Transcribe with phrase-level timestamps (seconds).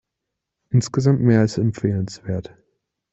[0.71, 2.57] Insgesamt mehr als empfehlenswert.